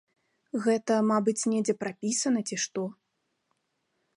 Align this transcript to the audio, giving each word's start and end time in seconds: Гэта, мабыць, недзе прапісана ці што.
Гэта, 0.63 0.95
мабыць, 1.09 1.47
недзе 1.53 1.75
прапісана 1.81 2.41
ці 2.49 2.55
што. 2.65 2.87